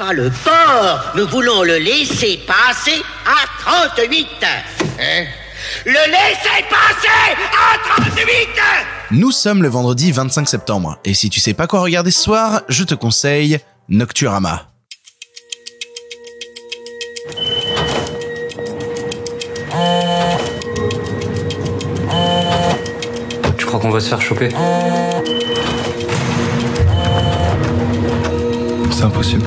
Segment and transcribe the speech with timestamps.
[0.00, 4.28] Pas le port, nous voulons le laisser passer à 38.
[4.42, 5.26] Hein?
[5.84, 8.26] Le laisser passer à 38
[9.10, 12.62] Nous sommes le vendredi 25 septembre, et si tu sais pas quoi regarder ce soir,
[12.70, 13.58] je te conseille
[13.90, 14.70] Nocturama.
[23.58, 24.48] Tu crois qu'on va se faire choper?
[28.90, 29.44] C'est impossible.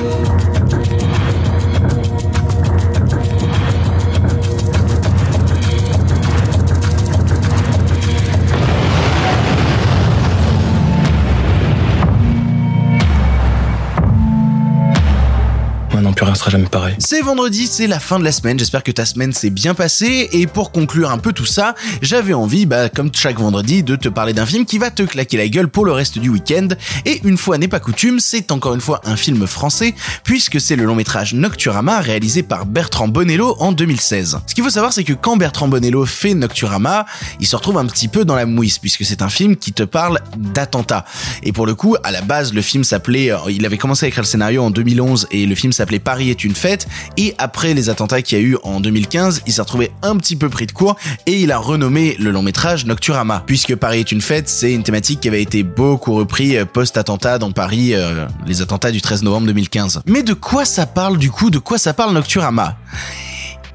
[16.12, 16.94] Plus rien sera jamais pareil.
[16.98, 20.28] C'est vendredi, c'est la fin de la semaine, j'espère que ta semaine s'est bien passée,
[20.32, 24.08] et pour conclure un peu tout ça, j'avais envie, bah, comme chaque vendredi, de te
[24.08, 26.68] parler d'un film qui va te claquer la gueule pour le reste du week-end,
[27.04, 30.76] et une fois n'est pas coutume, c'est encore une fois un film français, puisque c'est
[30.76, 34.38] le long métrage Nocturama réalisé par Bertrand Bonello en 2016.
[34.46, 37.06] Ce qu'il faut savoir, c'est que quand Bertrand Bonello fait Nocturama,
[37.40, 39.82] il se retrouve un petit peu dans la mouise, puisque c'est un film qui te
[39.82, 41.04] parle d'attentats.
[41.42, 44.08] Et pour le coup, à la base, le film s'appelait, euh, il avait commencé à
[44.08, 47.74] écrire le scénario en 2011, et le film s'appelait Paris est une fête, et après
[47.74, 50.66] les attentats qu'il y a eu en 2015, il s'est retrouvé un petit peu pris
[50.66, 54.48] de court, et il a renommé le long métrage Nocturama, puisque Paris est une fête,
[54.48, 58.90] c'est une thématique qui avait été beaucoup repris euh, post-attentat dans Paris, euh, les attentats
[58.90, 60.02] du 13 novembre 2015.
[60.06, 61.50] Mais de quoi ça parle du coup?
[61.50, 62.76] De quoi ça parle Nocturama?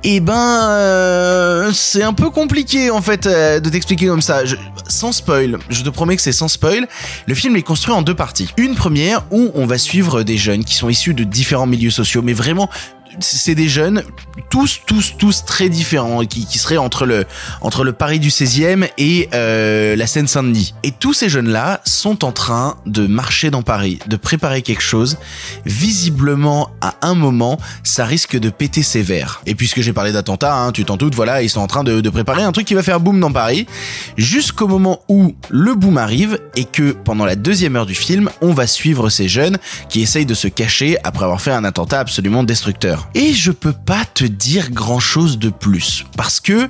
[0.03, 4.44] Eh ben, euh, c'est un peu compliqué en fait euh, de t'expliquer comme ça.
[4.88, 6.88] Sans spoil, je te promets que c'est sans spoil.
[7.28, 8.50] Le film est construit en deux parties.
[8.58, 12.22] Une première où on va suivre des jeunes qui sont issus de différents milieux sociaux,
[12.22, 12.69] mais vraiment
[13.20, 14.04] c'est des jeunes
[14.50, 17.26] tous tous tous très différents qui, seraient entre le
[17.62, 20.74] entre le Paris du 16e et euh, la Seine-Saint-Denis.
[20.84, 24.82] Et tous ces jeunes là sont en train de marcher dans Paris, de préparer quelque
[24.82, 25.18] chose.
[25.66, 29.42] Visiblement à un moment, ça risque de péter sévère.
[29.46, 32.02] Et puisque j'ai parlé d'attentat, hein, tu t'en doutes, voilà, ils sont en train de,
[32.02, 33.68] de préparer un truc qui va faire boom dans Paris,
[34.18, 38.53] jusqu'au moment où le boom arrive et que pendant la deuxième heure du film, on
[38.53, 39.58] va suivre ces jeunes
[39.90, 42.99] qui essayent de se cacher après avoir fait un attentat absolument destructeur.
[43.14, 46.70] Et je peux pas te dire grand chose de plus parce que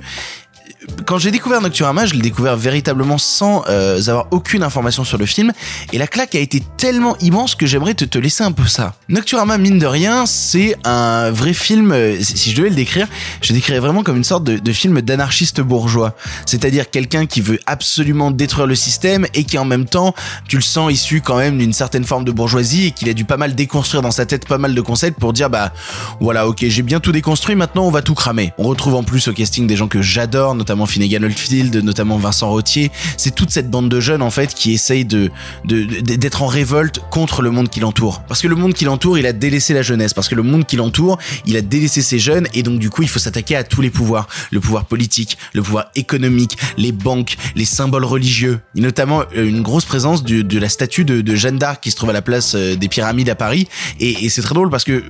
[1.06, 5.26] quand j'ai découvert Nocturama, je l'ai découvert véritablement sans euh, avoir aucune information sur le
[5.26, 5.52] film,
[5.92, 8.94] et la claque a été tellement immense que j'aimerais te, te laisser un peu ça.
[9.08, 13.08] Nocturama, mine de rien, c'est un vrai film, euh, si je devais le décrire,
[13.42, 16.14] je le décrirais vraiment comme une sorte de, de film d'anarchiste bourgeois.
[16.46, 20.14] C'est-à-dire quelqu'un qui veut absolument détruire le système et qui en même temps,
[20.48, 23.24] tu le sens issu quand même d'une certaine forme de bourgeoisie et qu'il a dû
[23.24, 25.72] pas mal déconstruire dans sa tête pas mal de concepts pour dire bah
[26.20, 28.52] voilà ok j'ai bien tout déconstruit maintenant on va tout cramer.
[28.58, 32.50] On retrouve en plus au casting des gens que j'adore notamment Finnegan Oldfield, notamment Vincent
[32.50, 32.90] Rottier.
[33.16, 37.50] C'est toute cette bande de jeunes en fait qui essayent d'être en révolte contre le
[37.50, 38.22] monde qui l'entoure.
[38.22, 40.14] Parce que le monde qui l'entoure, il a délaissé la jeunesse.
[40.14, 43.02] Parce que le monde qui l'entoure, il a délaissé ses jeunes et donc du coup
[43.02, 44.28] il faut s'attaquer à tous les pouvoirs.
[44.50, 48.60] Le pouvoir politique, le pouvoir économique, les banques, les symboles religieux.
[48.76, 51.96] Et notamment euh, une grosse présence de la statue de, de Jeanne d'Arc qui se
[51.96, 53.68] trouve à la place euh, des pyramides à Paris.
[53.98, 55.02] Et, et c'est très drôle parce que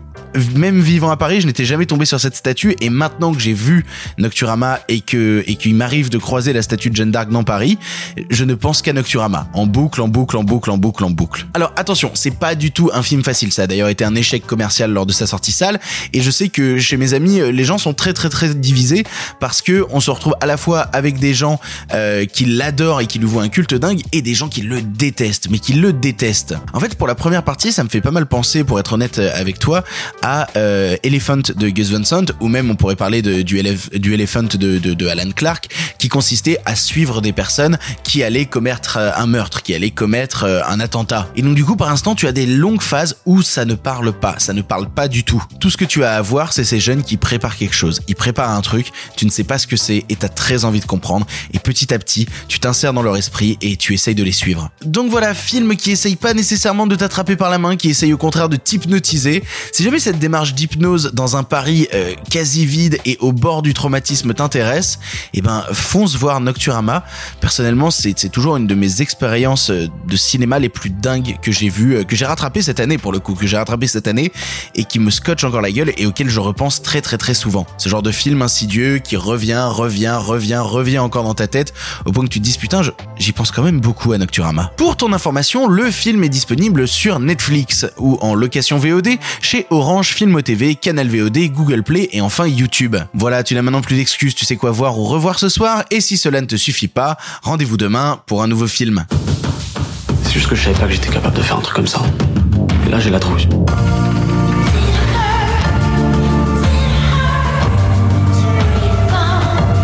[0.56, 3.52] même vivant à Paris, je n'étais jamais tombé sur cette statue et maintenant que j'ai
[3.52, 3.84] vu
[4.18, 7.78] Nocturama et que et qu'il m'arrive de croiser la statue de Jeanne d'Arc dans Paris,
[8.30, 11.46] je ne pense qu'à Nocturama, en boucle, en boucle, en boucle, en boucle, en boucle.
[11.54, 14.46] Alors attention, c'est pas du tout un film facile, ça a d'ailleurs été un échec
[14.46, 15.80] commercial lors de sa sortie salle
[16.12, 19.04] et je sais que chez mes amis, euh, les gens sont très très très divisés
[19.40, 21.60] parce que on se retrouve à la fois avec des gens
[21.92, 24.82] euh, qui l'adorent et qui lui voient un culte dingue et des gens qui le
[24.82, 26.54] détestent, mais qui le détestent.
[26.72, 29.18] En fait, pour la première partie, ça me fait pas mal penser, pour être honnête
[29.18, 29.84] euh, avec toi,
[30.22, 34.14] à euh, Elephant de Gus Van Sant, ou même on pourrait parler du, Elef- du
[34.14, 38.96] Elephant de, de, de Alan Clark, qui consistait à suivre des personnes qui allaient commettre
[38.98, 41.28] euh, un meurtre, qui allaient commettre euh, un attentat.
[41.36, 44.12] Et donc du coup, par instant, tu as des longues phases où ça ne parle
[44.12, 45.42] pas, ça ne parle pas du tout.
[45.60, 48.00] Tout ce que tu as à voir, c'est ces jeunes qui préparent quelque chose.
[48.08, 50.80] Ils préparent un truc, tu ne sais pas ce que c'est et t'as très envie
[50.80, 51.26] de comprendre.
[51.52, 54.70] Et petit à petit, tu t'insères dans leur esprit et tu essayes de les suivre.
[54.84, 58.18] Donc voilà, film qui essaye pas nécessairement de t'attraper par la main, qui essaye au
[58.18, 59.42] contraire de t'hypnotiser.
[59.72, 63.74] Si jamais cette démarche d'hypnose dans un Paris euh, quasi vide et au bord du
[63.74, 64.98] traumatisme t'intéresse,
[65.34, 67.04] eh ben fonce voir Nocturama.
[67.38, 71.68] Personnellement, c'est toujours une de mes expériences euh, de cinéma les plus dingues que j'ai
[71.68, 74.32] vues, euh, que j'ai rattrapé cette année pour le coup, que j'ai rattrapé cette année
[74.74, 77.64] et qui me scotche encore la gueule et auquel je repense très très très souvent.
[77.78, 81.72] Ce genre de film insidieux qui revient, revient, revient, revient encore dans ta tête
[82.04, 82.80] au point que tu te dis putain,
[83.16, 84.72] j'y pense quand même beaucoup à Nocturama.
[84.76, 89.10] Pour ton information, le film est disponible sur Netflix ou en location VOD
[89.40, 92.96] chez Orange revanche Film TV, Canal VOD, Google Play et enfin YouTube.
[93.12, 96.00] Voilà, tu n'as maintenant plus d'excuses, tu sais quoi voir ou revoir ce soir, et
[96.00, 99.04] si cela ne te suffit pas, rendez-vous demain pour un nouveau film.
[100.22, 102.00] C'est juste que je savais pas que j'étais capable de faire un truc comme ça.
[102.86, 103.46] Et là, j'ai la trouille.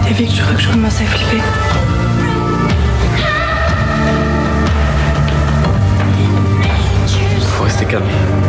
[0.04, 1.42] David, je crois que je commence à flipper.
[7.58, 8.45] Faut rester calme.